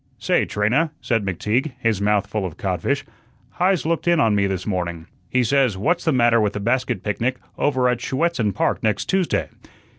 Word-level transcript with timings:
"Say, 0.17 0.45
Trina," 0.45 0.89
said 0.99 1.23
McTeague, 1.23 1.73
his 1.79 2.01
mouth 2.01 2.25
full 2.25 2.43
of 2.43 2.57
codfish, 2.57 3.05
"Heise 3.59 3.85
looked 3.85 4.07
in 4.07 4.19
on 4.19 4.33
me 4.33 4.47
this 4.47 4.65
morning. 4.65 5.05
He 5.29 5.43
says 5.43 5.77
'What's 5.77 6.05
the 6.05 6.11
matter 6.11 6.41
with 6.41 6.55
a 6.55 6.59
basket 6.59 7.03
picnic 7.03 7.37
over 7.55 7.87
at 7.87 7.99
Schuetzen 8.01 8.51
Park 8.51 8.81
next 8.81 9.05
Tuesday?' 9.07 9.49